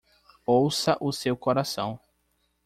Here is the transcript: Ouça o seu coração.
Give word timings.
Ouça 0.47 0.97
o 0.99 1.11
seu 1.11 1.35
coração. 1.37 1.99